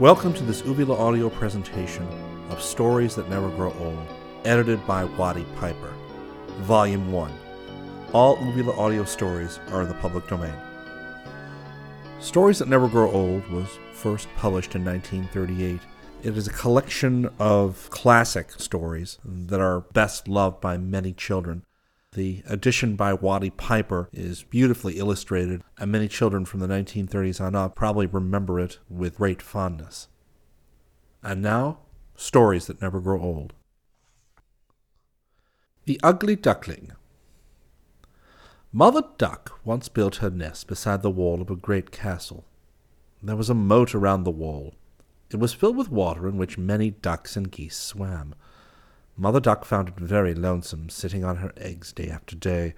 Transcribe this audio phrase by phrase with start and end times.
[0.00, 2.06] Welcome to this Uvula audio presentation
[2.50, 4.06] of Stories That Never Grow Old,
[4.44, 5.92] edited by Watty Piper.
[6.60, 7.32] Volume 1.
[8.12, 10.54] All Uvula audio stories are in the public domain.
[12.20, 15.80] Stories That Never Grow Old was first published in 1938.
[16.22, 21.64] It is a collection of classic stories that are best loved by many children.
[22.12, 27.54] The edition by Watty Piper is beautifully illustrated, and many children from the 1930s on
[27.54, 30.08] up probably remember it with great fondness.
[31.22, 31.80] And now,
[32.16, 33.52] stories that never grow old.
[35.84, 36.92] The Ugly Duckling.
[38.72, 42.44] Mother Duck once built her nest beside the wall of a great castle.
[43.22, 44.74] There was a moat around the wall.
[45.30, 48.34] It was filled with water in which many ducks and geese swam.
[49.20, 52.74] Mother Duck found it very lonesome, sitting on her eggs day after day.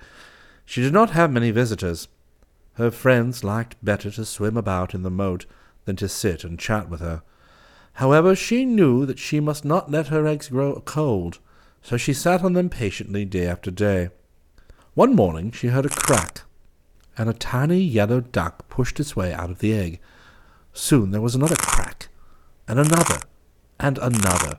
[0.64, 2.08] She did not have many visitors.
[2.74, 5.44] Her friends liked better to swim about in the moat
[5.84, 7.22] than to sit and chat with her.
[7.94, 11.40] However, she knew that she must not let her eggs grow cold,
[11.82, 14.08] so she sat on them patiently day after day.
[14.94, 16.42] One morning she heard a crack,
[17.18, 20.00] and a tiny yellow duck pushed its way out of the egg.
[20.72, 22.08] Soon there was another crack,
[22.66, 23.20] and another,
[23.78, 24.58] and another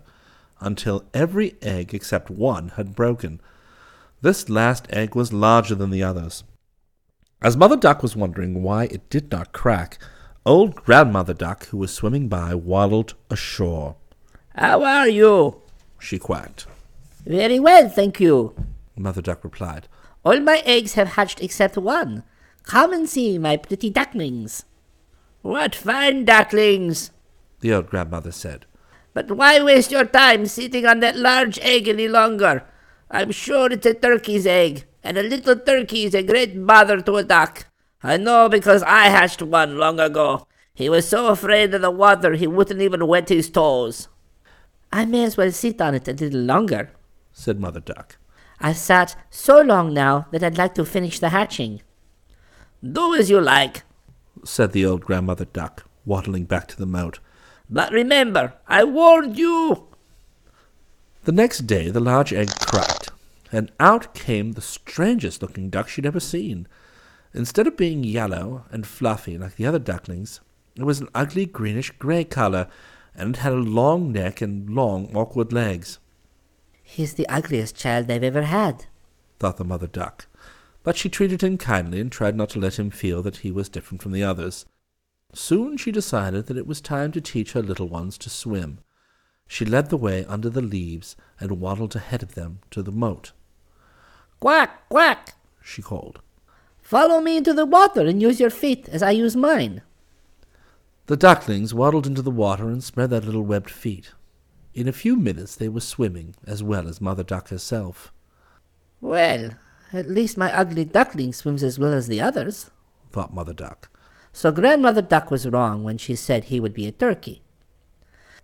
[0.61, 3.41] until every egg except one had broken.
[4.21, 6.43] This last egg was larger than the others.
[7.41, 9.97] As Mother Duck was wondering why it did not crack,
[10.45, 13.95] old Grandmother Duck, who was swimming by, waddled ashore.
[14.55, 15.61] How are you?
[15.99, 16.67] she quacked.
[17.25, 18.55] Very well, thank you.
[18.95, 19.87] Mother Duck replied.
[20.23, 22.23] All my eggs have hatched except one.
[22.63, 24.65] Come and see my pretty ducklings.
[25.41, 27.09] What fine ducklings!
[27.61, 28.65] The old grandmother said.
[29.13, 32.63] But why waste your time sitting on that large egg any longer?
[33.09, 37.17] I'm sure it's a turkey's egg, and a little turkey is a great bother to
[37.17, 37.65] a duck.
[38.03, 40.47] I know because I hatched one long ago.
[40.73, 44.07] He was so afraid of the water he wouldn't even wet his toes.
[44.91, 46.91] I may as well sit on it a little longer,
[47.31, 48.17] said Mother Duck.
[48.59, 51.81] I've sat so long now that I'd like to finish the hatching.
[52.81, 53.83] Do as you like,
[54.43, 57.19] said the old grandmother duck, waddling back to the moat.
[57.71, 59.87] But remember, I warned you.
[61.23, 63.11] The next day the large egg cracked,
[63.49, 66.67] and out came the strangest looking duck she'd ever seen.
[67.33, 70.41] Instead of being yellow and fluffy like the other ducklings,
[70.75, 72.67] it was an ugly greenish grey colour,
[73.15, 75.99] and it had a long neck and long, awkward legs.
[76.83, 78.85] He's the ugliest child I've ever had,
[79.39, 80.27] thought the mother duck.
[80.83, 83.69] But she treated him kindly and tried not to let him feel that he was
[83.69, 84.65] different from the others.
[85.33, 88.79] Soon she decided that it was time to teach her little ones to swim.
[89.47, 93.31] She led the way under the leaves and waddled ahead of them to the moat.
[94.39, 96.21] Quack, quack, she called.
[96.81, 99.81] Follow me into the water and use your feet as I use mine.
[101.07, 104.13] The ducklings waddled into the water and spread their little webbed feet.
[104.73, 108.13] In a few minutes they were swimming as well as Mother Duck herself.
[108.99, 109.51] Well,
[109.91, 112.71] at least my ugly duckling swims as well as the others,
[113.11, 113.89] thought Mother Duck.
[114.33, 117.41] So Grandmother Duck was wrong when she said he would be a turkey.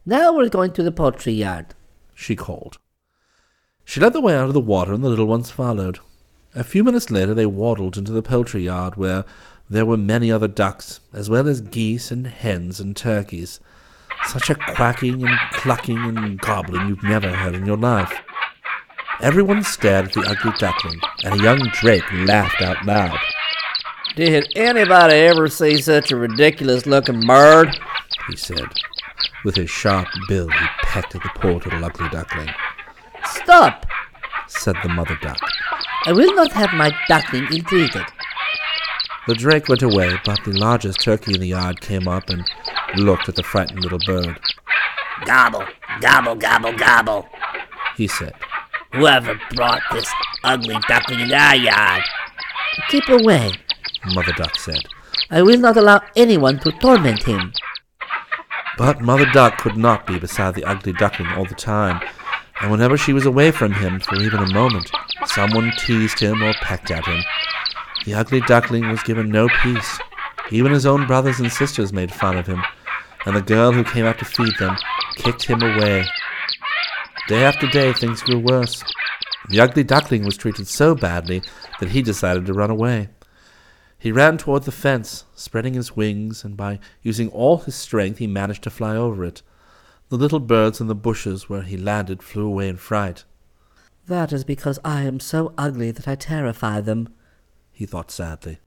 [0.05, 1.75] Now we're going to the poultry yard,
[2.13, 2.77] she called.
[3.83, 5.99] She led the way out of the water, and the little ones followed.
[6.55, 9.23] A few minutes later, they waddled into the poultry yard, where
[9.69, 13.59] there were many other ducks, as well as geese and hens and turkeys.
[14.25, 18.13] Such a quacking and clucking and gobbling you've never heard in your life.
[19.21, 23.17] Everyone stared at the ugly duckling, and a young drake laughed out loud.
[24.17, 27.69] Did anybody ever see such a ridiculous looking bird?
[28.27, 28.65] he said.
[29.45, 32.49] With his sharp bill, he pecked at the poor little ugly duckling.
[33.25, 33.85] Stop,
[34.47, 35.37] said the mother duck.
[36.07, 38.05] I will not have my duckling ill-treated.
[39.27, 42.43] The drake went away, but the largest turkey in the yard came up and
[42.95, 44.39] looked at the frightened little bird.
[45.25, 45.63] Gobble,
[46.01, 47.29] gobble, gobble, gobble,
[47.95, 48.33] he said.
[48.93, 50.11] Whoever brought this
[50.43, 52.01] ugly duckling in our yard?
[52.89, 53.51] Keep away,
[54.13, 54.83] Mother Duck said.
[55.29, 57.53] I will not allow anyone to torment him.
[58.77, 61.99] But Mother Duck could not be beside the ugly duckling all the time,
[62.61, 64.91] and whenever she was away from him for even a moment,
[65.25, 67.21] someone teased him or pecked at him.
[68.05, 69.99] The ugly duckling was given no peace.
[70.51, 72.63] Even his own brothers and sisters made fun of him,
[73.25, 74.77] and the girl who came out to feed them
[75.15, 76.05] kicked him away.
[77.27, 78.83] Day after day, things grew worse.
[79.49, 81.41] The ugly duckling was treated so badly
[81.79, 83.09] that he decided to run away.
[83.99, 88.27] He ran toward the fence, spreading his wings, and by using all his strength he
[88.27, 89.41] managed to fly over it.
[90.09, 93.25] The little birds in the bushes where he landed flew away in fright.
[94.05, 97.09] That is because I am so ugly that I terrify them,
[97.71, 98.59] he thought sadly.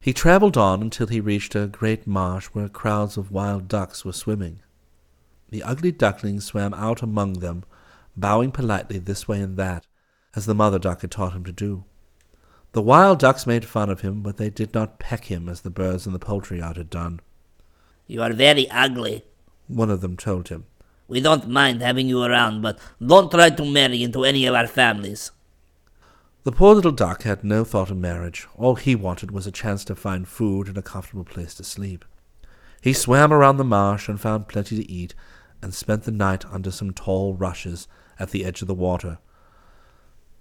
[0.00, 4.12] He travelled on until he reached a great marsh where crowds of wild ducks were
[4.12, 4.60] swimming.
[5.50, 7.64] The ugly duckling swam out among them,
[8.16, 9.86] bowing politely this way and that,
[10.34, 11.84] as the mother duck had taught him to do.
[12.74, 15.70] The wild ducks made fun of him, but they did not peck him as the
[15.70, 17.20] birds in the poultry yard had done.
[18.08, 19.22] You are very ugly.
[19.68, 20.66] One of them told him.
[21.06, 24.66] We don't mind having you around, but don't try to marry into any of our
[24.66, 25.30] families.
[26.42, 28.48] The poor little duck had no thought of marriage.
[28.56, 32.04] All he wanted was a chance to find food and a comfortable place to sleep.
[32.80, 35.14] He swam around the marsh and found plenty to eat,
[35.62, 37.86] and spent the night under some tall rushes
[38.18, 39.18] at the edge of the water.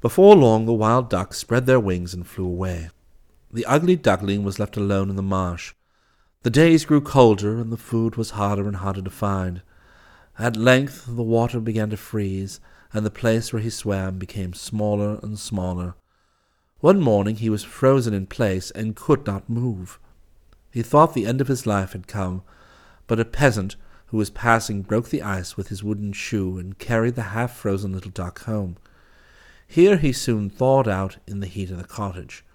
[0.03, 2.89] Before long the wild ducks spread their wings and flew away.
[3.53, 5.73] The ugly duckling was left alone in the marsh.
[6.41, 9.61] The days grew colder, and the food was harder and harder to find.
[10.38, 12.59] At length the water began to freeze,
[12.91, 15.95] and the place where he swam became smaller and smaller.
[16.81, 20.01] One morning he was frozen in place and could not move.
[20.69, 22.44] He thought the end of his life had come,
[23.07, 23.77] but a peasant
[24.07, 27.94] who was passing broke the ice with his wooden shoe and carried the half frozen
[27.94, 28.75] little duck home.
[29.74, 32.46] Here he soon thawed out in the heat of the cottage.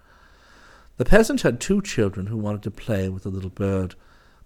[0.95, 3.95] The peasant had two children who wanted to play with the little bird,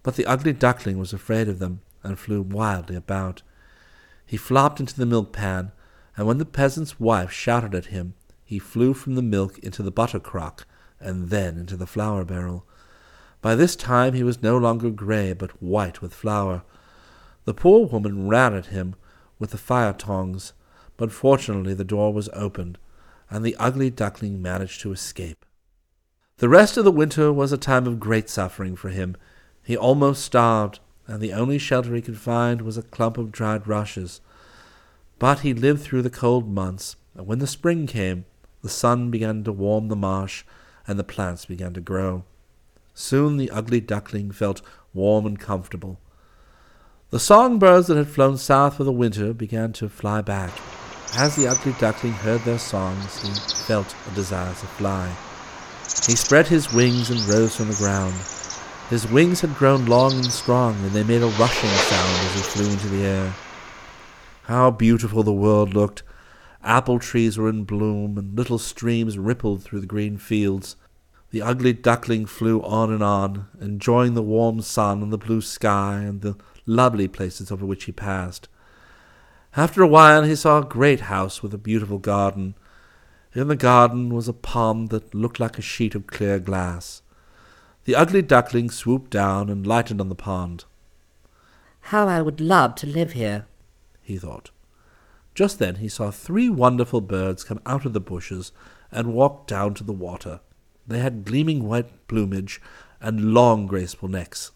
[0.01, 3.43] but the ugly duckling was afraid of them and flew wildly about.
[4.25, 5.71] He flopped into the milk pan
[6.17, 9.91] and when the peasant's wife shouted at him, he flew from the milk into the
[9.91, 10.65] butter crock,
[10.99, 12.65] and then into the flour barrel.
[13.39, 16.63] By this time he was no longer grey, but white with flour.
[17.45, 18.95] The poor woman ran at him
[19.37, 20.53] with the fire tongs,
[20.97, 22.77] but fortunately the door was opened,
[23.29, 25.45] and the ugly duckling managed to escape.
[26.37, 29.15] The rest of the winter was a time of great suffering for him.
[29.63, 33.67] He almost starved, and the only shelter he could find was a clump of dried
[33.67, 34.21] rushes.
[35.19, 38.25] But he lived through the cold months, and when the spring came,
[38.61, 40.43] the sun began to warm the marsh,
[40.87, 42.23] and the plants began to grow.
[42.93, 44.61] Soon the ugly duckling felt
[44.93, 45.99] warm and comfortable.
[47.09, 50.51] The songbirds that had flown south for the winter began to fly back.
[51.15, 53.29] As the ugly duckling heard their songs, he
[53.65, 55.15] felt a desire to fly.
[56.07, 58.15] He spread his wings and rose from the ground.
[58.89, 62.41] His wings had grown long and strong, and they made a rushing sound as he
[62.41, 63.33] flew into the air.
[64.43, 66.03] How beautiful the world looked!
[66.63, 70.75] Apple trees were in bloom, and little streams rippled through the green fields.
[71.31, 76.01] The ugly duckling flew on and on, enjoying the warm sun and the blue sky
[76.01, 76.35] and the
[76.65, 78.47] lovely places over which he passed.
[79.55, 82.55] After a while he saw a great house with a beautiful garden.
[83.35, 87.03] In the garden was a pond that looked like a sheet of clear glass.
[87.85, 90.65] The ugly duckling swooped down and lighted on the pond.
[91.87, 93.45] How I would love to live here,
[94.01, 94.49] he thought.
[95.35, 98.51] Just then he saw three wonderful birds come out of the bushes
[98.91, 100.39] and walk down to the water.
[100.87, 102.61] They had gleaming white plumage
[103.01, 104.51] and long graceful necks.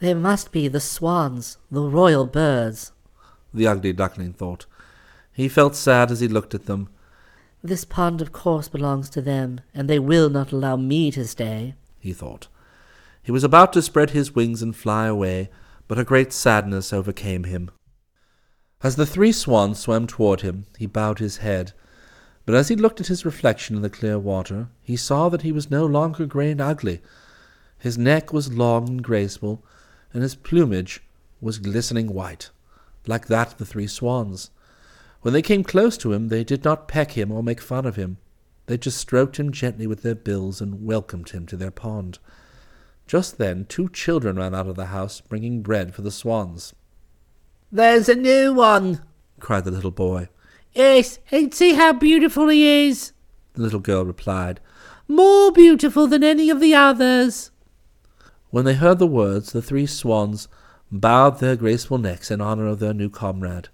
[0.00, 2.92] They must be the swans, the royal birds,
[3.52, 4.66] the ugly duckling thought.
[5.32, 6.88] He felt sad as he looked at them.
[7.62, 11.74] This pond of course belongs to them, and they will not allow me to stay,
[11.98, 12.48] he thought.
[13.22, 15.50] He was about to spread his wings and fly away,
[15.86, 17.70] but a great sadness overcame him.
[18.82, 21.72] As the three swans swam toward him, he bowed his head,
[22.46, 25.52] but as he looked at his reflection in the clear water, he saw that he
[25.52, 27.00] was no longer grey and ugly.
[27.78, 29.62] His neck was long and graceful,
[30.12, 31.02] and his plumage
[31.40, 32.50] was glistening white,
[33.08, 34.50] like that of the three swans.
[35.22, 37.96] When they came close to him, they did not peck him or make fun of
[37.96, 38.18] him.
[38.66, 42.18] They just stroked him gently with their bills and welcomed him to their pond.
[43.06, 46.74] Just then two children ran out of the house, bringing bread for the swans.
[47.72, 49.02] There's a new one,
[49.40, 50.28] cried the little boy.
[50.72, 53.12] Yes, and see how beautiful he is,
[53.54, 54.60] the little girl replied.
[55.08, 57.50] More beautiful than any of the others.
[58.50, 60.48] When they heard the words, the three swans
[60.90, 63.68] bowed their graceful necks in honor of their new comrade.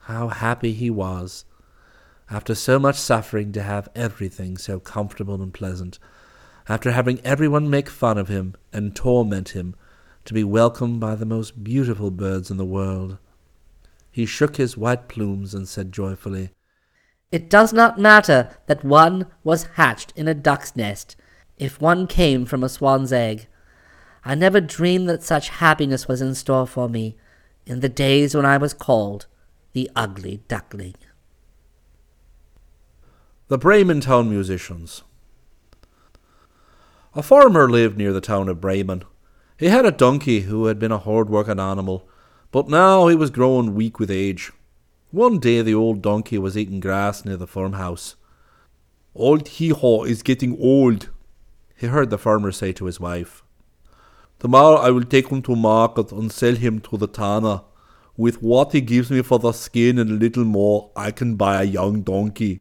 [0.00, 1.44] How happy he was,
[2.30, 5.98] after so much suffering, to have everything so comfortable and pleasant,
[6.68, 9.74] after having everyone make fun of him and torment him
[10.24, 13.18] to be welcomed by the most beautiful birds in the world.
[14.10, 16.50] He shook his white plumes and said joyfully,
[17.30, 21.16] It does not matter that one was hatched in a duck's nest,
[21.58, 23.46] if one came from a swan's egg.
[24.26, 27.16] I never dreamed that such happiness was in store for me
[27.64, 29.26] in the days when I was called
[29.72, 30.96] the ugly duckling.
[33.46, 35.04] The Bremen Town Musicians
[37.14, 39.04] A farmer lived near the town of Bremen.
[39.60, 42.08] He had a donkey who had been a hard working animal,
[42.50, 44.50] but now he was growing weak with age.
[45.12, 48.16] One day the old donkey was eating grass near the farmhouse.
[49.14, 51.10] Old Hee Haw is getting old,
[51.76, 53.44] he heard the farmer say to his wife.
[54.38, 57.62] Tomorrow I will take him to market and sell him to the tanner.
[58.16, 61.60] With what he gives me for the skin and a little more, I can buy
[61.60, 62.60] a young donkey.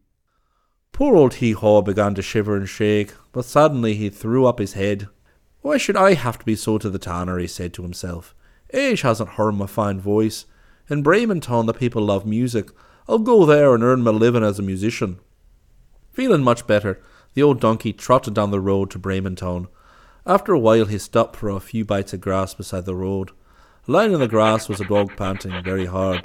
[0.92, 4.74] Poor old Hee Haw began to shiver and shake, but suddenly he threw up his
[4.74, 5.10] head.
[5.62, 7.38] Why should I have to be sold to the tanner?
[7.38, 8.34] he said to himself.
[8.74, 10.46] Age hasn't harmed my fine voice.
[10.90, 12.70] In Brementown the people love music.
[13.10, 15.20] I'll go there and earn my living as a musician.
[16.14, 17.02] Feeling much better,
[17.34, 19.68] the old donkey trotted down the road to Brementown.
[20.28, 23.30] After a while he stopped for a few bites of grass beside the road.
[23.86, 26.24] Lying in the grass was a dog panting very hard.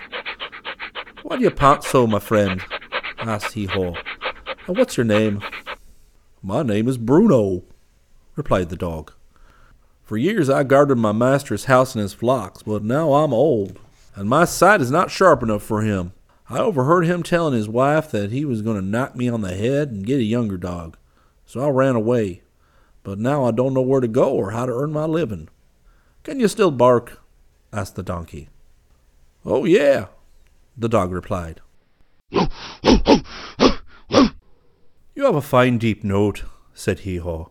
[1.23, 2.62] Why do you pant so, my friend?
[3.19, 3.95] asked Hee Haw.
[4.66, 5.42] And what's your name?
[6.42, 7.62] My name is Bruno,
[8.37, 9.12] replied the dog.
[10.02, 13.78] For years I guarded my master's house and his flocks, but now I'm old,
[14.14, 16.14] and my sight is not sharp enough for him.
[16.49, 19.54] I overheard him telling his wife that he was going to knock me on the
[19.54, 20.97] head and get a younger dog,
[21.45, 22.40] so I ran away.
[23.02, 25.49] But now I don't know where to go or how to earn my living.
[26.23, 27.21] Can you still bark?
[27.73, 28.49] asked the donkey.
[29.45, 30.07] Oh, yeah,
[30.76, 31.61] the dog replied.
[32.30, 32.49] You
[35.26, 37.49] have a fine deep note, said Hee Haw.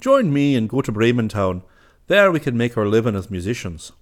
[0.00, 1.62] Join me and go to Bremen Town.
[2.06, 3.92] There we can make our living as musicians.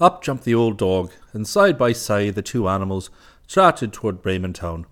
[0.00, 3.10] Up jumped the old dog, and side by side the two animals
[3.48, 4.84] trotted toward Brementown.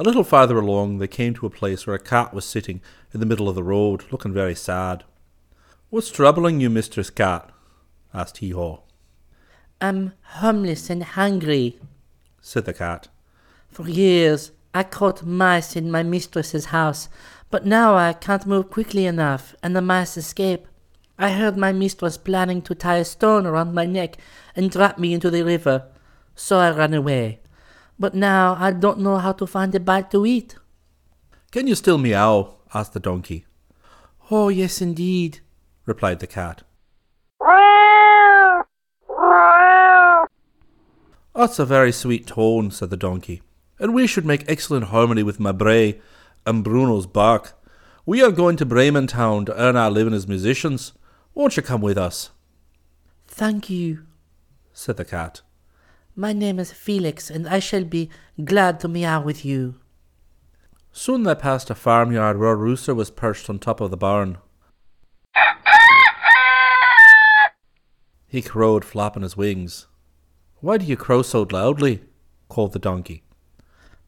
[0.00, 2.80] A little farther along, they came to a place where a cat was sitting
[3.12, 5.02] in the middle of the road, looking very sad.
[5.90, 7.50] What's troubling you, Mistress Cat?
[8.14, 8.78] asked Hee Haw.
[9.80, 11.80] I'm homeless and hungry,
[12.40, 13.08] said the cat.
[13.72, 17.08] For years I caught mice in my mistress's house,
[17.50, 20.68] but now I can't move quickly enough, and the mice escape.
[21.18, 24.16] I heard my mistress planning to tie a stone around my neck
[24.54, 25.86] and drop me into the river,
[26.36, 27.40] so I ran away
[27.98, 30.56] but now I don't know how to find a bite to eat.
[31.50, 32.54] Can you still meow?
[32.74, 33.46] asked the donkey.
[34.30, 35.40] Oh, yes, indeed,
[35.86, 36.62] replied the cat.
[41.34, 43.42] That's a very sweet tone, said the donkey,
[43.78, 46.00] and we should make excellent harmony with my bray
[46.44, 47.56] and Bruno's bark.
[48.04, 50.92] We are going to Bremen Town to earn our living as musicians.
[51.34, 52.30] Won't you come with us?
[53.28, 54.04] Thank you,
[54.72, 55.42] said the cat.
[56.20, 58.10] My name is Felix, and I shall be
[58.44, 59.76] glad to meow with you.
[60.90, 64.38] Soon they passed a farmyard where a rooster was perched on top of the barn.
[68.26, 69.86] He crowed, flapping his wings.
[70.56, 72.02] Why do you crow so loudly?
[72.48, 73.22] called the donkey.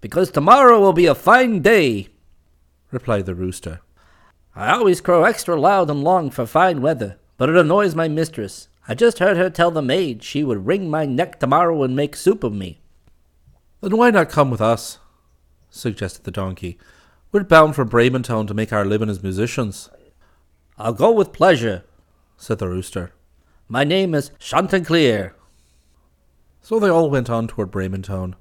[0.00, 2.08] Because tomorrow will be a fine day,
[2.90, 3.82] replied the rooster.
[4.56, 8.66] I always crow extra loud and long for fine weather, but it annoys my mistress.
[8.90, 12.16] I just heard her tell the maid she would wring my neck tomorrow and make
[12.16, 12.80] soup of me.
[13.80, 14.98] Then why not come with us?
[15.70, 16.76] suggested the donkey.
[17.30, 19.90] We're bound for Brementown to make our living as musicians.
[20.76, 21.84] I'll go with pleasure,
[22.36, 23.12] said the rooster.
[23.68, 25.36] My name is Chanticleer.
[26.60, 28.34] So they all went on toward Brementown.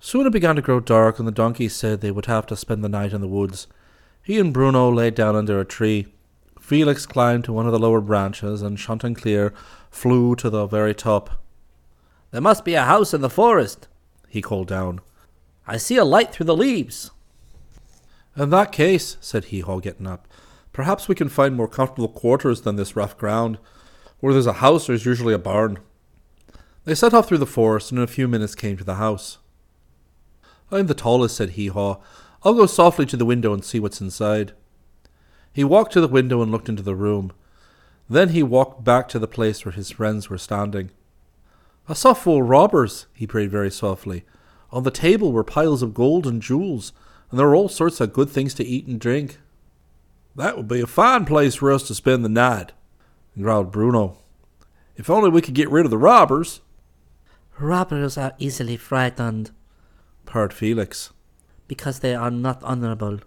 [0.00, 2.82] Soon it began to grow dark, and the donkey said they would have to spend
[2.82, 3.68] the night in the woods.
[4.20, 6.08] He and Bruno lay down under a tree.
[6.66, 9.54] Felix climbed to one of the lower branches, and Chanticleer
[9.88, 11.40] flew to the very top.
[12.32, 13.86] There must be a house in the forest,
[14.26, 15.00] he called down.
[15.64, 17.12] I see a light through the leaves.
[18.36, 20.26] In that case, said Hee Haw, getting up,
[20.72, 23.58] perhaps we can find more comfortable quarters than this rough ground.
[24.18, 25.78] Where there's a house, there's usually a barn.
[26.84, 29.38] They set off through the forest, and in a few minutes came to the house.
[30.72, 32.00] I'm the tallest, said Hee Haw.
[32.42, 34.52] I'll go softly to the window and see what's inside.
[35.56, 37.32] He walked to the window and looked into the room.
[38.10, 40.90] Then he walked back to the place where his friends were standing.
[41.88, 44.26] I saw four robbers, he prayed very softly.
[44.70, 46.92] On the table were piles of gold and jewels,
[47.30, 49.38] and there were all sorts of good things to eat and drink.
[50.34, 52.72] That would be a fine place for us to spend the night,
[53.40, 54.18] growled Bruno.
[54.94, 56.60] If only we could get rid of the robbers.
[57.58, 59.52] Robbers are easily frightened,
[60.26, 61.14] purred Felix.
[61.66, 63.20] Because they are not honorable.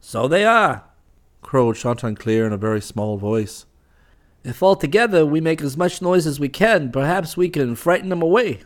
[0.00, 0.84] So they are,
[1.46, 3.66] crowed Chanticleer in a very small voice.
[4.42, 8.08] If all together we make as much noise as we can, perhaps we can frighten
[8.08, 8.64] them away.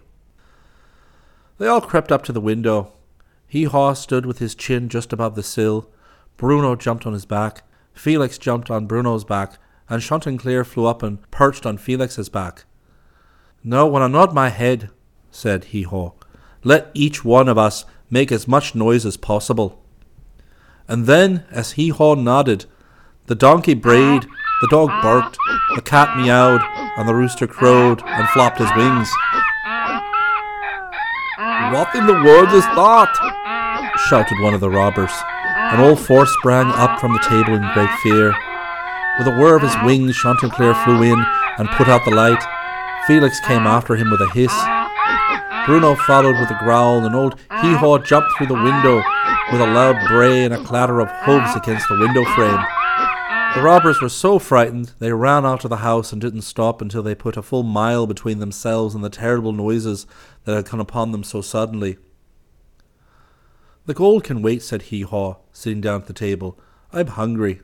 [1.58, 2.94] They all crept up to the window.
[3.46, 5.90] Hee Haw stood with his chin just above the sill.
[6.38, 7.64] Bruno jumped on his back.
[7.92, 9.58] Felix jumped on Bruno's back,
[9.90, 12.64] and Chanticleer flew up and perched on Felix's back.
[13.62, 14.88] No, when I nod my head,
[15.30, 16.12] said Hee Haw,
[16.64, 19.79] let each one of us make as much noise as possible.
[20.90, 22.66] And then, as Hee Haw nodded,
[23.26, 24.26] the donkey brayed,
[24.60, 25.38] the dog barked,
[25.76, 26.60] the cat meowed,
[26.98, 29.08] and the rooster crowed and flopped his wings.
[31.70, 33.14] What in the world is that?
[34.08, 35.12] shouted one of the robbers.
[35.70, 38.34] and all four sprang up from the table in great fear.
[39.18, 41.24] With a whir of his wings, Chanticleer flew in
[41.58, 42.42] and put out the light.
[43.06, 44.52] Felix came after him with a hiss.
[45.66, 49.00] Bruno followed with a growl, and old Hee-Haw jumped through the window
[49.52, 52.64] with a loud bray and a clatter of hooves against the window frame.
[53.54, 57.02] The robbers were so frightened they ran out of the house and didn't stop until
[57.02, 60.06] they put a full mile between themselves and the terrible noises
[60.44, 61.98] that had come upon them so suddenly.
[63.86, 66.56] The gold can wait, said Hee Haw, sitting down at the table.
[66.92, 67.60] I'm hungry.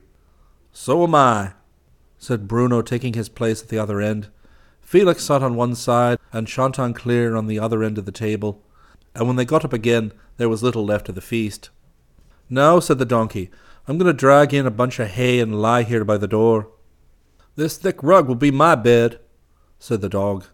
[0.73, 1.53] So am I,
[2.19, 4.29] said Bruno, taking his place at the other end.
[4.81, 8.61] Felix sat on one side and Chanticleer on the other end of the table,
[9.15, 11.71] and when they got up again, there was little left of the feast.
[12.49, 13.51] Now, said the donkey,
[13.89, 16.71] I'm going to drag in a bunch of hay and lie here by the door.
[17.57, 19.19] This thick rug will be my bed,
[19.79, 20.45] said the dog.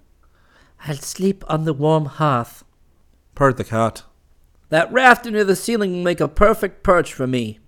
[0.86, 2.64] I'll sleep on the warm hearth,
[3.34, 4.04] purred the cat.
[4.68, 7.58] That raft near the ceiling will make a perfect perch for me,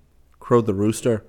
[0.40, 1.24] crowed the rooster.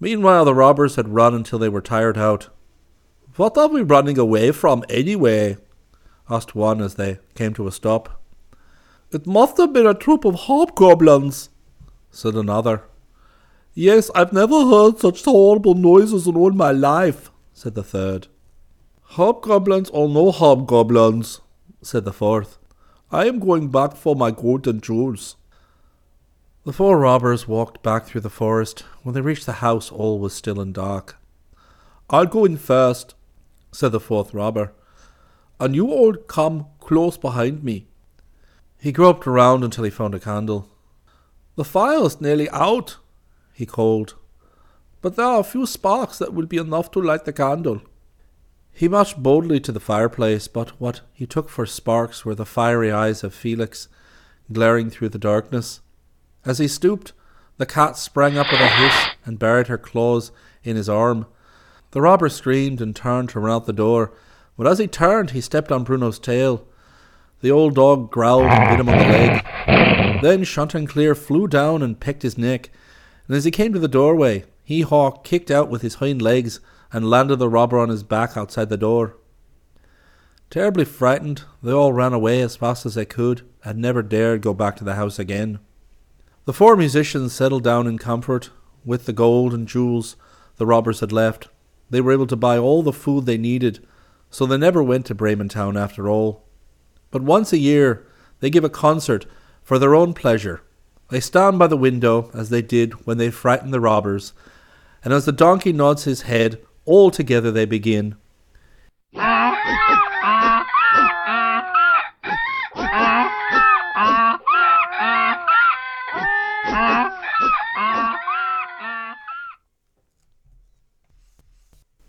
[0.00, 2.48] Meanwhile, the robbers had run until they were tired out.
[3.36, 5.56] What are we running away from, anyway?
[6.28, 8.22] asked one as they came to a stop.
[9.10, 11.48] It must have been a troop of hobgoblins,
[12.10, 12.82] said another.
[13.72, 18.28] Yes, I've never heard such horrible noises in all my life, said the third.
[19.12, 21.40] Hobgoblins or no hobgoblins,
[21.80, 22.58] said the fourth.
[23.10, 25.36] I am going back for my golden jewels.
[26.64, 28.80] The four robbers walked back through the forest.
[29.02, 31.16] When they reached the house, all was still and dark.
[32.10, 33.14] I'll go in first,
[33.72, 34.72] said the fourth robber,
[35.58, 37.87] and you all come close behind me.
[38.80, 40.68] He groped around until he found a candle.
[41.56, 42.98] The fire's nearly out,
[43.52, 44.14] he called,
[45.02, 47.82] but there are a few sparks that will be enough to light the candle.
[48.72, 52.92] He marched boldly to the fireplace, but what he took for sparks were the fiery
[52.92, 53.88] eyes of Felix,
[54.52, 55.80] glaring through the darkness.
[56.44, 57.12] As he stooped,
[57.56, 60.30] the cat sprang up with a hiss and buried her claws
[60.62, 61.26] in his arm.
[61.90, 64.12] The robber screamed and turned to run out the door,
[64.56, 66.64] but as he turned, he stepped on Bruno's tail.
[67.40, 70.22] The old dog growled and bit him on the leg.
[70.22, 72.70] Then Chanticleer flew down and pecked his neck,
[73.26, 76.60] and as he came to the doorway, Hee Haw kicked out with his hind legs
[76.92, 79.16] and landed the robber on his back outside the door.
[80.50, 84.54] Terribly frightened, they all ran away as fast as they could and never dared go
[84.54, 85.60] back to the house again.
[86.46, 88.50] The four musicians settled down in comfort
[88.84, 90.16] with the gold and jewels
[90.56, 91.48] the robbers had left.
[91.90, 93.86] They were able to buy all the food they needed,
[94.30, 96.47] so they never went to Bremen Town after all.
[97.10, 98.06] But once a year
[98.40, 99.26] they give a concert
[99.62, 100.62] for their own pleasure.
[101.10, 104.32] They stand by the window as they did when they frightened the robbers,
[105.02, 108.16] and as the donkey nods his head, all together they begin.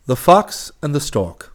[0.05, 1.48] The Fox and the Stork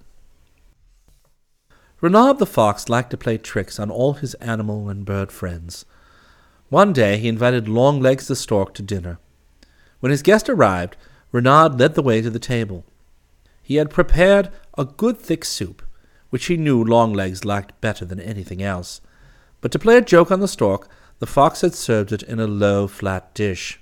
[2.04, 5.86] Reynard the fox liked to play tricks on all his animal and bird friends.
[6.68, 9.18] One day he invited Longlegs the stork to dinner.
[10.00, 10.98] When his guest arrived,
[11.32, 12.84] Reynard led the way to the table.
[13.62, 15.80] He had prepared a good thick soup,
[16.28, 19.00] which he knew Longlegs liked better than anything else.
[19.62, 20.90] But to play a joke on the stork,
[21.20, 23.80] the fox had served it in a low, flat dish.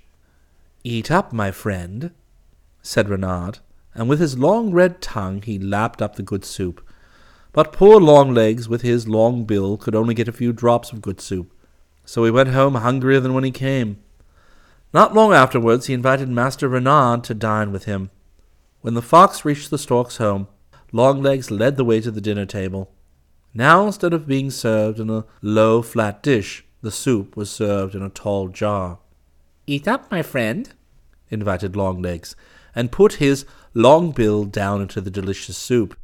[0.85, 2.13] Eat up, my friend,
[2.83, 3.59] said Reynard,
[3.97, 6.87] and with his long red tongue he lapped up the good soup.
[7.53, 11.21] But poor Longlegs, with his long bill, could only get a few drops of good
[11.21, 11.53] soup,
[12.05, 13.99] so he went home hungrier than when he came.
[14.95, 18.11] Not long afterwards he invited Master Reynard to dine with him.
[18.81, 20.49] When the fox reached the stork's home,
[20.93, 22.91] Longlegs led the way to the dinner table.
[23.55, 28.03] Now, instead of being served in a low, flat dish, the soup was served in
[28.03, 28.99] a tall jar.
[29.67, 30.73] Eat up, my friend,
[31.31, 32.35] invited Longlegs,
[32.75, 35.97] and put his long bill down into the delicious soup.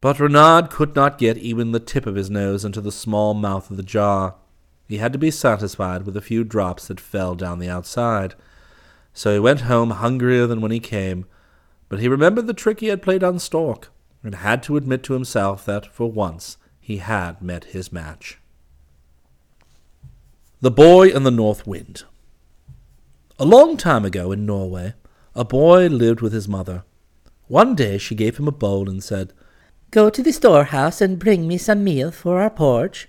[0.00, 3.70] But Reynard could not get even the tip of his nose into the small mouth
[3.70, 4.36] of the jar.
[4.86, 8.34] He had to be satisfied with a few drops that fell down the outside.
[9.12, 11.26] So he went home hungrier than when he came,
[11.88, 13.90] but he remembered the trick he had played on Stork,
[14.22, 18.38] and had to admit to himself that, for once, he had met his match.
[20.60, 22.04] The Boy and the North Wind
[23.38, 24.94] A long time ago in Norway,
[25.34, 26.84] a boy lived with his mother.
[27.48, 29.32] One day she gave him a bowl and said,
[29.90, 33.08] Go to the storehouse and bring me some meal for our porridge.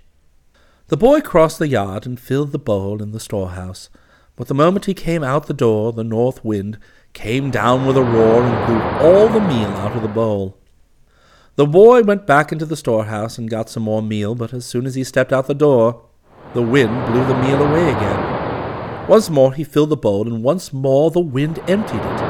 [0.87, 3.89] The boy crossed the yard and filled the bowl in the storehouse,
[4.37, 6.79] but the moment he came out the door, the north wind
[7.11, 10.57] came down with a roar and blew all the meal out of the bowl.
[11.57, 14.85] The boy went back into the storehouse and got some more meal, but as soon
[14.85, 16.05] as he stepped out the door,
[16.53, 19.05] the wind blew the meal away again.
[19.09, 22.21] Once more he filled the bowl, and once more the wind emptied it.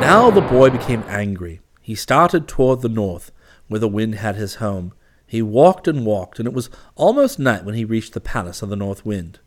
[0.00, 1.60] Now the boy became angry.
[1.80, 3.30] He started toward the north,
[3.72, 4.92] where the wind had his home.
[5.26, 8.68] He walked and walked, and it was almost night when he reached the palace of
[8.68, 9.40] the north wind.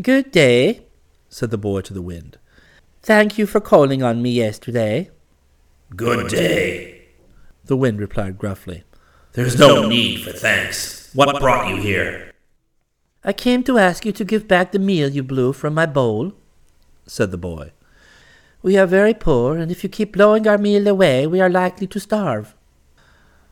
[0.00, 0.86] Good day,
[1.28, 2.38] said the boy to the wind.
[3.02, 5.10] Thank you for calling on me yesterday.
[5.96, 7.06] Good day,
[7.64, 8.84] the wind replied gruffly.
[9.32, 11.10] There's no need for thanks.
[11.14, 12.32] What brought you here?
[13.24, 16.34] I came to ask you to give back the meal you blew from my bowl,
[17.06, 17.72] said the boy.
[18.60, 21.86] We are very poor, and if you keep blowing our meal away, we are likely
[21.86, 22.54] to starve.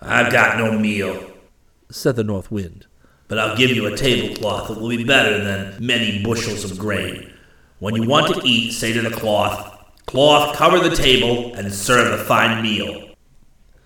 [0.01, 1.33] I've got no meal,
[1.91, 2.87] said the north wind.
[3.29, 7.33] But I'll give you a tablecloth that will be better than many bushels of grain.
[7.79, 9.73] When you want to eat, say to the cloth,
[10.07, 13.11] Cloth, cover the table and serve a fine meal.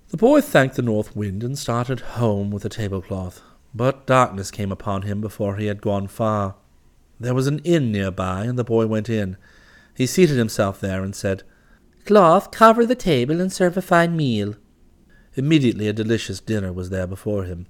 [0.08, 3.40] The boy thanked the north wind and started home with the tablecloth.
[3.74, 6.56] But darkness came upon him before he had gone far.
[7.18, 9.36] There was an inn near by, and the boy went in.
[9.94, 11.42] He seated himself there and said,
[12.04, 14.56] Cloth, cover the table and serve a fine meal.
[15.36, 17.66] Immediately a delicious dinner was there before him.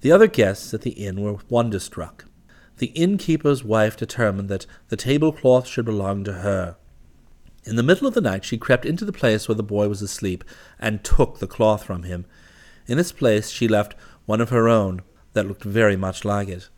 [0.00, 2.24] The other guests at the inn were wonderstruck.
[2.78, 6.76] The innkeeper's wife determined that the tablecloth should belong to her.
[7.64, 10.02] In the middle of the night she crept into the place where the boy was
[10.02, 10.44] asleep,
[10.78, 12.26] and took the cloth from him.
[12.86, 13.94] In its place she left
[14.26, 16.68] one of her own, that looked very much like it.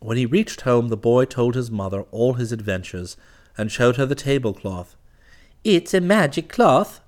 [0.00, 3.16] When he reached home the boy told his mother all his adventures,
[3.56, 4.96] and showed her the tablecloth.
[5.64, 7.00] It's a magic cloth,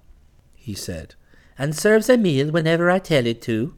[0.54, 1.14] he said,
[1.58, 3.74] and serves a meal whenever I tell it to.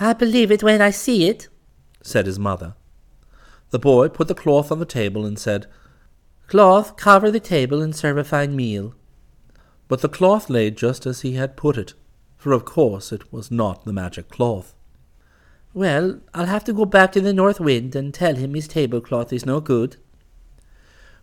[0.00, 1.48] I believe it when I see it,
[2.02, 2.74] said his mother.
[3.70, 5.66] The boy put the cloth on the table and said,
[6.46, 8.94] Cloth, cover the table and serve a fine meal.
[9.88, 11.94] But the cloth lay just as he had put it,
[12.36, 14.74] for of course it was not the magic cloth.
[15.74, 19.32] Well, I'll have to go back to the North Wind and tell him his tablecloth
[19.32, 19.96] is no good.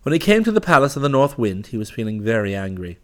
[0.02, 2.98] When he came to the palace of the North Wind, he was feeling very angry.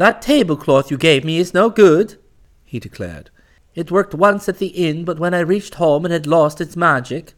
[0.00, 2.16] That tablecloth you gave me is no good,
[2.64, 3.28] he declared.
[3.74, 6.74] It worked once at the inn, but when I reached home it had lost its
[6.74, 7.34] magic.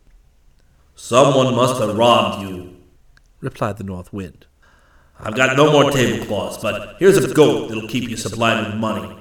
[0.94, 2.76] Someone must have robbed you,
[3.40, 4.46] replied the North Wind.
[5.18, 9.12] I've got no more tablecloths, but here's a goat that'll keep you supplied with money.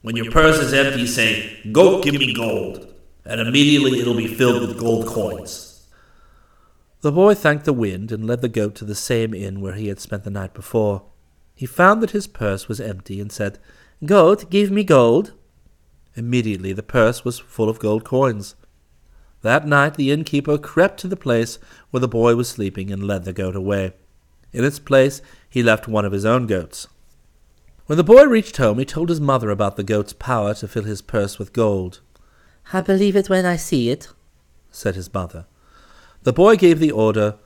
[0.00, 2.94] When your purse is empty, say, Goat, give me gold,
[3.26, 5.86] and immediately it'll be filled with gold coins.
[7.02, 9.88] The boy thanked the wind and led the goat to the same inn where he
[9.88, 11.02] had spent the night before.
[11.56, 13.58] He found that his purse was empty and said,
[14.04, 15.32] Goat, give me gold.
[16.14, 18.54] Immediately the purse was full of gold coins.
[19.40, 21.58] That night the innkeeper crept to the place
[21.90, 23.94] where the boy was sleeping and led the goat away.
[24.52, 26.88] In its place he left one of his own goats.
[27.86, 30.84] When the boy reached home, he told his mother about the goat's power to fill
[30.84, 32.00] his purse with gold.
[32.72, 34.08] I believe it when I see it,
[34.70, 35.46] said his mother.
[36.24, 37.36] The boy gave the order,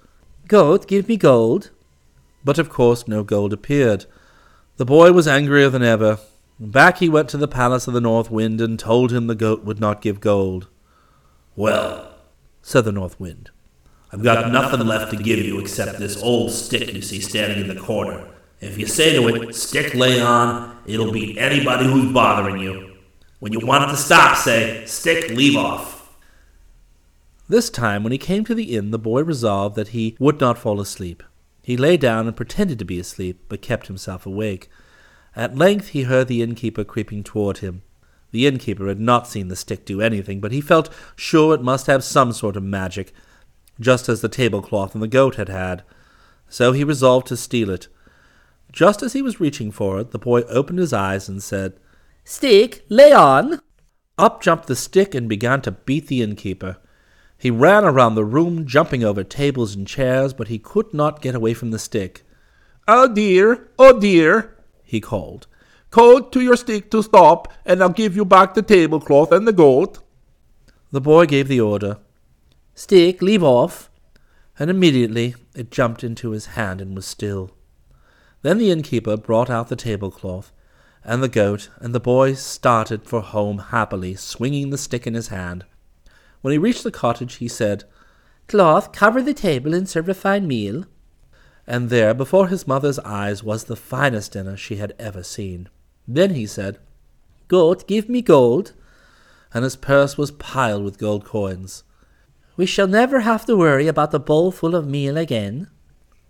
[0.49, 1.71] Goat, give me gold.
[2.45, 4.07] But of course no gold appeared.
[4.77, 6.19] The boy was angrier than ever.
[6.59, 9.65] Back he went to the palace of the North Wind and told him the goat
[9.65, 10.69] would not give gold.
[11.57, 12.15] Well,
[12.63, 13.51] said the North Wind,
[14.13, 17.69] I've got nothing left to give you except this old stick you see standing in
[17.69, 18.29] the corner.
[18.61, 22.97] If you say to it, stick lay on, it'll beat anybody who's bothering you.
[23.39, 26.15] When you want it to stop, say, stick leave off.
[27.49, 30.59] This time, when he came to the inn, the boy resolved that he would not
[30.59, 31.23] fall asleep.
[31.71, 34.69] He lay down and pretended to be asleep, but kept himself awake.
[35.37, 37.83] At length he heard the innkeeper creeping toward him.
[38.33, 41.87] The innkeeper had not seen the stick do anything, but he felt sure it must
[41.87, 43.13] have some sort of magic,
[43.79, 45.85] just as the tablecloth and the goat had had.
[46.49, 47.87] So he resolved to steal it.
[48.73, 51.79] Just as he was reaching for it, the boy opened his eyes and said,
[52.25, 53.61] Stick, lay on.
[54.19, 56.79] Up jumped the stick and began to beat the innkeeper.
[57.41, 61.35] He ran around the room, jumping over tables and chairs, but he could not get
[61.35, 62.23] away from the stick.
[62.87, 65.47] Oh dear, oh dear, he called.
[65.91, 69.55] Call to your stick to stop, and I'll give you back the tablecloth and the
[69.55, 70.01] goat.
[70.93, 71.97] The boy gave the order.
[72.75, 73.91] Stick, leave off.
[74.59, 77.53] And immediately it jumped into his hand and was still.
[78.43, 80.53] Then the innkeeper brought out the tablecloth
[81.03, 85.29] and the goat, and the boy started for home happily, swinging the stick in his
[85.29, 85.65] hand.
[86.41, 87.85] When he reached the cottage, he said,
[88.49, 90.85] Cloth, cover the table and serve a fine meal.
[91.67, 95.69] And there, before his mother's eyes, was the finest dinner she had ever seen.
[96.09, 96.79] Then he said,
[97.49, 98.73] Goat, give me gold.
[99.53, 101.85] And his purse was piled with gold coins.
[102.57, 105.69] We shall never have to worry about the bowl full of meal again,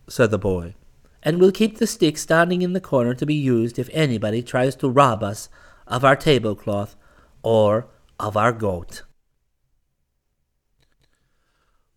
[0.09, 0.75] said the boy
[1.23, 4.75] and we'll keep the stick standing in the corner to be used if anybody tries
[4.77, 5.49] to rob us
[5.87, 6.97] of our tablecloth
[7.43, 9.03] or of our goat.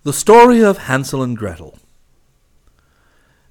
[0.05, 1.79] The Story of Hansel and Gretel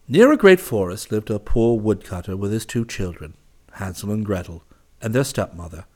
[0.07, 3.33] Near a great forest lived a poor woodcutter with his two children,
[3.77, 4.63] Hansel and Gretel,
[5.01, 5.87] and their stepmother.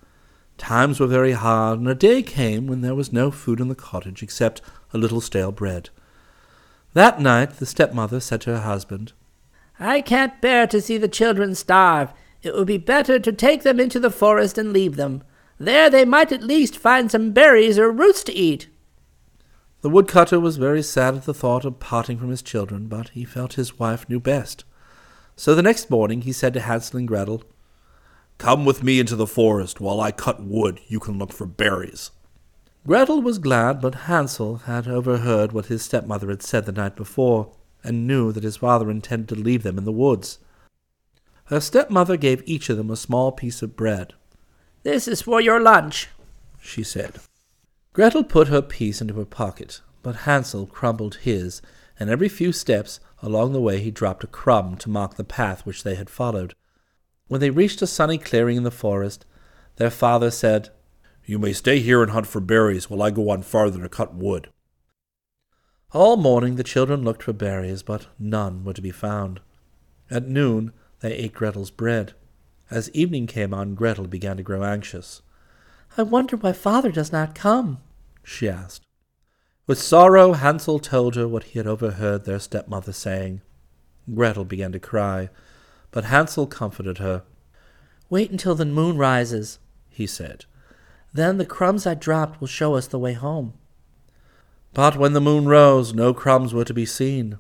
[0.57, 3.75] Times were very hard, and a day came when there was no food in the
[3.75, 4.63] cottage except
[4.95, 5.91] a little stale bread.
[6.95, 9.13] That night the stepmother said to her husband,
[9.79, 12.15] I can't bear to see the children starve.
[12.43, 15.23] It would be better to take them into the forest and leave them.
[15.59, 18.69] There they might at least find some berries or roots to eat.
[19.87, 23.25] The woodcutter was very sad at the thought of parting from his children, but he
[23.25, 24.65] felt his wife knew best.
[25.37, 27.45] So the next morning he said to Hansel and Gretel,
[28.37, 29.81] Come with me into the forest.
[29.81, 32.11] While I cut wood, you can look for berries.
[32.85, 37.53] Gretel was glad, but Hansel had overheard what his stepmother had said the night before,
[37.85, 40.41] and knew that his father intended to leave them in the woods.
[41.45, 44.15] Her stepmother gave each of them a small piece of bread.
[44.83, 46.09] This is for your lunch,
[46.61, 47.21] she said.
[47.97, 51.63] Gretel put her piece into her pocket, but Hansel crumbled his,
[51.99, 55.65] and every few steps along the way he dropped a crumb to mark the path
[55.65, 56.55] which they had followed.
[57.29, 59.25] When they reached a sunny clearing in the forest,
[59.77, 60.69] their father said,
[61.25, 64.15] You may stay here and hunt for berries while I go on farther to cut
[64.15, 64.51] wood.
[65.93, 69.41] All morning the children looked for berries, but none were to be found.
[70.11, 72.13] At noon they ate Gretel's bread.
[72.71, 75.23] As evening came on, Gretel began to grow anxious.
[75.97, 77.79] I wonder why father does not come,
[78.27, 78.85] she asked.
[79.69, 83.41] With sorrow, Hansel told her what he had overheard their stepmother saying.
[84.13, 85.31] Gretel began to cry,
[85.93, 87.23] but Hansel comforted her.
[88.11, 89.59] Wait until the moon rises,
[89.89, 90.45] he said.
[91.13, 93.55] Then the crumbs I dropped will show us the way home.
[94.75, 97.39] But when the moon rose, no crumbs were to be seen.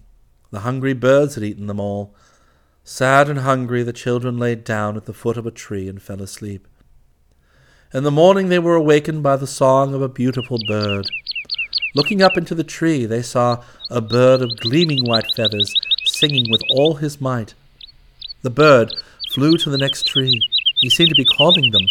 [0.51, 2.15] The hungry birds had eaten them all.
[2.85, 6.23] Sad and hungry, the children laid down at the foot of a tree and fell
[6.23, 6.67] asleep.
[7.95, 11.07] In the morning they were awakened by the song of a beautiful bird.
[11.95, 15.73] Looking up into the tree, they saw a bird of gleaming white feathers
[16.05, 17.55] singing with all his might.
[18.43, 18.93] The bird
[19.33, 20.43] flew to the next tree.
[20.81, 21.87] He seemed to be calling them.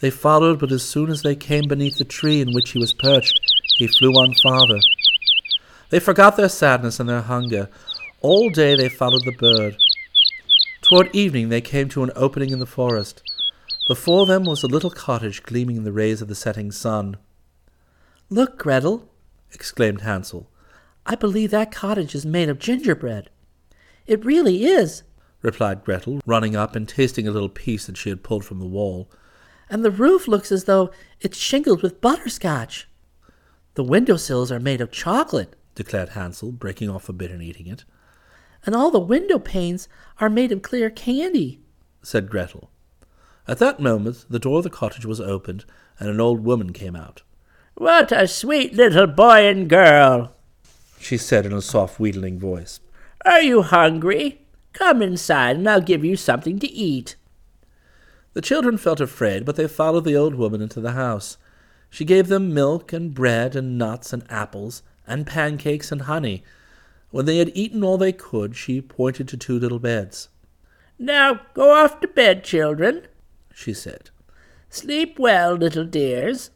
[0.00, 2.92] They followed, but as soon as they came beneath the tree in which he was
[2.92, 3.40] perched,
[3.78, 4.80] he flew on farther.
[5.88, 7.70] They forgot their sadness and their hunger.
[8.20, 9.78] All day they followed the bird.
[10.82, 13.22] Toward evening they came to an opening in the forest.
[13.88, 17.16] Before them was a little cottage gleaming in the rays of the setting sun.
[18.30, 19.08] Look, Gretel,
[19.52, 20.48] exclaimed Hansel.
[21.04, 23.28] I believe that cottage is made of gingerbread.
[24.06, 25.02] It really is,
[25.42, 28.66] replied Gretel, running up and tasting a little piece that she had pulled from the
[28.66, 29.10] wall.
[29.68, 32.88] And the roof looks as though it's shingled with butterscotch.
[33.74, 37.66] The window sills are made of chocolate, declared Hansel, breaking off a bit and eating
[37.66, 37.84] it.
[38.64, 39.88] And all the window panes
[40.20, 41.60] are made of clear candy,
[42.00, 42.70] said Gretel.
[43.48, 45.64] At that moment the door of the cottage was opened,
[45.98, 47.22] and an old woman came out.
[47.74, 50.34] What a sweet little boy and girl,
[51.00, 52.78] she said in a soft, wheedling voice.
[53.24, 54.42] Are you hungry?
[54.72, 57.16] Come inside, and I'll give you something to eat.
[58.34, 61.36] The children felt afraid, but they followed the old woman into the house.
[61.90, 66.44] She gave them milk and bread and nuts and apples and pancakes and honey.
[67.10, 70.28] When they had eaten all they could, she pointed to two little beds.
[70.98, 73.08] Now go off to bed, children
[73.54, 74.10] she said.
[74.70, 76.50] Sleep well, little dears.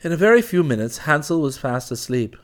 [0.00, 2.36] In a very few minutes Hansel was fast asleep.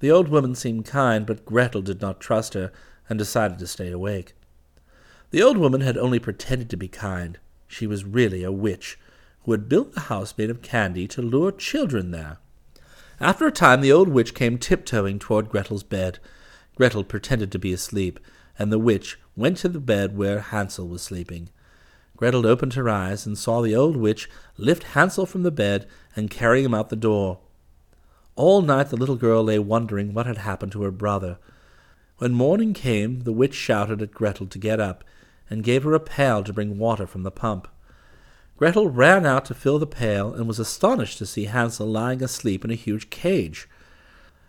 [0.00, 2.72] The old woman seemed kind, but Gretel did not trust her,
[3.08, 4.34] and decided to stay awake.
[5.30, 7.38] The old woman had only pretended to be kind.
[7.68, 8.98] She was really a witch,
[9.44, 12.38] who had built a house made of candy to lure children there.
[13.20, 16.18] After a time the old witch came tiptoeing toward Gretel's bed.
[16.74, 18.18] Gretel pretended to be asleep,
[18.58, 21.50] and the witch went to the bed where Hansel was sleeping.
[22.20, 24.28] Gretel opened her eyes and saw the old witch
[24.58, 27.38] lift Hansel from the bed and carry him out the door.
[28.36, 31.38] All night the little girl lay wondering what had happened to her brother.
[32.18, 35.02] When morning came, the witch shouted at Gretel to get up,
[35.48, 37.66] and gave her a pail to bring water from the pump.
[38.58, 42.66] Gretel ran out to fill the pail, and was astonished to see Hansel lying asleep
[42.66, 43.66] in a huge cage.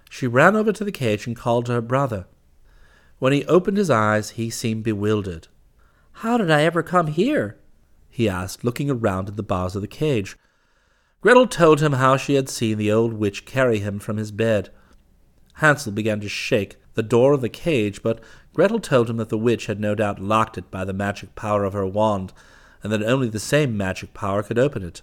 [0.09, 2.25] She ran over to the cage and called to her brother.
[3.19, 5.47] When he opened his eyes, he seemed bewildered.
[6.15, 7.55] How did I ever come here?
[8.11, 10.37] He asked, looking around at the bars of the cage.
[11.21, 14.69] Gretel told him how she had seen the old witch carry him from his bed.
[15.55, 18.19] Hansel began to shake the door of the cage, but
[18.53, 21.63] Gretel told him that the witch had no doubt locked it by the magic power
[21.63, 22.33] of her wand,
[22.83, 25.01] and that only the same magic power could open it.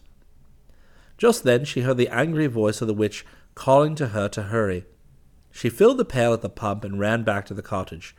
[1.17, 4.85] Just then she heard the angry voice of the witch calling to her to hurry.
[5.51, 8.15] She filled the pail at the pump and ran back to the cottage.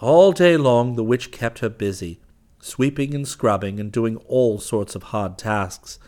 [0.00, 2.20] All day long the witch kept her busy,
[2.68, 5.98] sweeping and scrubbing and doing all sorts of hard tasks.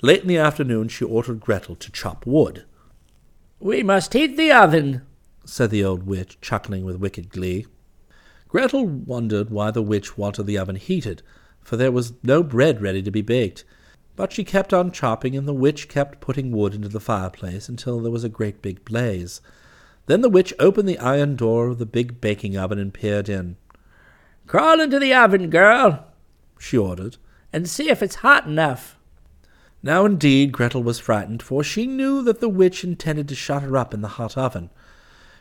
[0.00, 2.64] Late in the afternoon she ordered Gretel to chop wood.
[3.60, 5.02] We must heat the oven,
[5.44, 7.66] said the old witch, chuckling with wicked glee.
[8.48, 11.22] Gretel wondered why the witch wanted the oven heated,
[11.60, 13.64] for there was no bread ready to be baked.
[14.16, 18.00] But she kept on chopping, and the witch kept putting wood into the fireplace until
[18.00, 19.40] there was a great big blaze.
[20.06, 23.56] Then the witch opened the iron door of the big baking oven and peered in.
[24.48, 26.06] Crawl into the oven, girl,
[26.58, 27.18] She ordered.
[27.52, 28.98] and see if it's hot enough.
[29.82, 33.76] Now indeed Gretel was frightened, for she knew that the witch intended to shut her
[33.76, 34.70] up in the hot oven.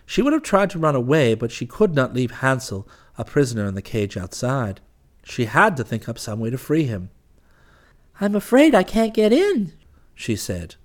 [0.05, 3.65] She would have tried to run away, but she could not leave Hansel a prisoner
[3.65, 4.79] in the cage outside.
[5.23, 7.09] She had to think up some way to free him.
[8.21, 9.73] I'm afraid I can't get in.
[10.15, 10.75] She said,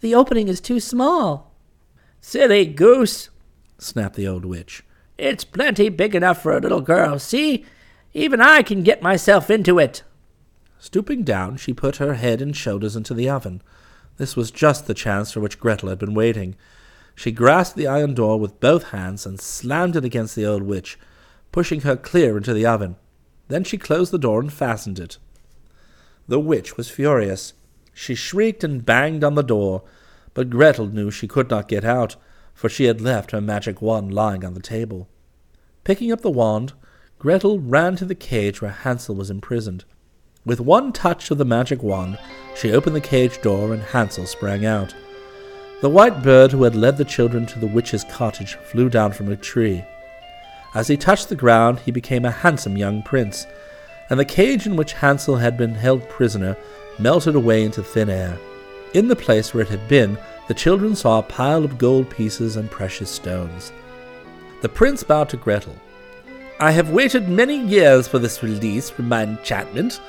[0.00, 1.52] The opening is too small.
[2.20, 3.30] Silly goose.
[3.78, 4.82] snapped the old witch.
[5.18, 7.18] It's plenty big enough for a little girl.
[7.18, 7.64] See?
[8.12, 10.02] Even I can get myself into it.
[10.78, 13.62] Stooping down, she put her head and shoulders into the oven.
[14.16, 16.56] This was just the chance for which Gretel had been waiting.
[17.14, 20.98] She grasped the iron door with both hands and slammed it against the old witch,
[21.50, 22.96] pushing her clear into the oven.
[23.48, 25.18] Then she closed the door and fastened it.
[26.28, 27.54] The witch was furious.
[27.94, 29.82] She shrieked and banged on the door,
[30.34, 32.16] but Gretel knew she could not get out,
[32.56, 35.08] for she had left her magic wand lying on the table.
[35.84, 36.72] Picking up the wand,
[37.18, 39.84] Gretel ran to the cage where Hansel was imprisoned.
[40.44, 42.18] With one touch of the magic wand,
[42.56, 44.94] she opened the cage door and Hansel sprang out.
[45.82, 49.30] The white bird who had led the children to the witch's cottage flew down from
[49.30, 49.84] a tree.
[50.74, 53.46] As he touched the ground, he became a handsome young prince,
[54.08, 56.56] and the cage in which Hansel had been held prisoner
[56.98, 58.38] melted away into thin air.
[58.94, 60.16] In the place where it had been,
[60.48, 63.72] the children saw a pile of gold pieces and precious stones.
[64.62, 65.74] The prince bowed to Gretel.
[66.60, 70.00] I have waited many years for this release from my enchantment.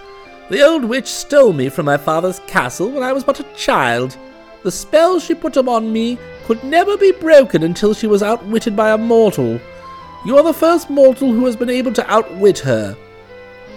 [0.49, 4.15] The old witch stole me from my father's castle when I was but a child.
[4.63, 8.91] The spell she put upon me could never be broken until she was outwitted by
[8.91, 9.59] a mortal.
[10.25, 12.95] You are the first mortal who has been able to outwit her,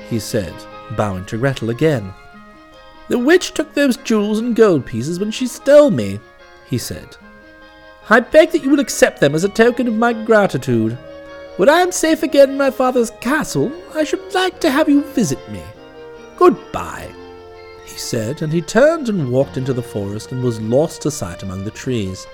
[0.09, 0.55] he said,
[0.97, 2.13] bowing to Gretel again.
[3.09, 6.21] The witch took those jewels and gold pieces when she stole me,
[6.71, 7.17] he said.
[8.09, 10.97] I beg that you will accept them as a token of my gratitude.
[11.57, 15.03] When I am safe again in my father's castle, I should like to have you
[15.03, 15.63] visit me.
[16.37, 17.13] Goodbye,
[17.85, 21.43] he said, and he turned and walked into the forest and was lost to sight
[21.43, 22.27] among the trees.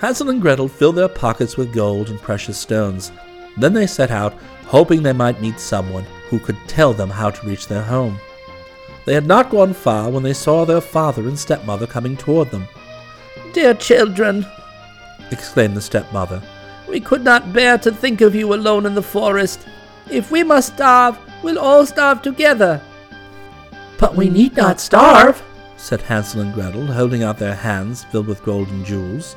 [0.00, 3.10] Hansel and Gretel filled their pockets with gold and precious stones.
[3.56, 4.34] Then they set out,
[4.66, 8.20] hoping they might meet someone who could tell them how to reach their home.
[9.06, 12.68] They had not gone far when they saw their father and stepmother coming toward them.
[13.58, 14.46] Dear children,
[15.32, 16.40] exclaimed the stepmother.
[16.88, 19.66] we could not bear to think of you alone in the forest.
[20.08, 22.80] If we must starve, we'll all starve together.
[23.98, 25.42] But we need not starve.
[25.76, 29.34] said Hansel and Gretel, holding out their hands filled with gold and jewels.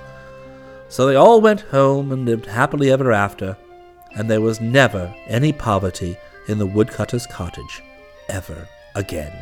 [0.88, 3.58] So they all went home and lived happily ever after,
[4.16, 6.16] and there was never any poverty
[6.48, 7.82] in the woodcutter's cottage
[8.30, 9.34] ever again.